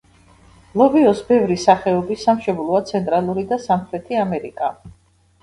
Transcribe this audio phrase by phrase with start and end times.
[0.81, 4.73] ლობიოს ბევრი სახეობის სამშობლოა ცენტრალური და სამხრეთი ამერიკა.